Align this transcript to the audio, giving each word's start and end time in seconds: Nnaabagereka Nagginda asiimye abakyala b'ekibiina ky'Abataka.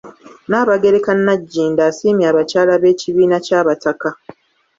Nnaabagereka 0.45 1.11
Nagginda 1.25 1.81
asiimye 1.89 2.25
abakyala 2.31 2.73
b'ekibiina 2.81 3.37
ky'Abataka. 3.45 4.09